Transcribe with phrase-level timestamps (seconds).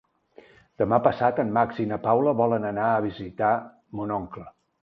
[0.81, 3.53] Demà passat en Max i na Paula volen anar a visitar
[4.01, 4.49] mon oncle.